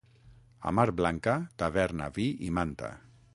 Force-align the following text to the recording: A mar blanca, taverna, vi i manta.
A 0.69 0.71
mar 0.77 0.85
blanca, 1.01 1.35
taverna, 1.63 2.09
vi 2.17 2.27
i 2.49 2.51
manta. 2.61 2.91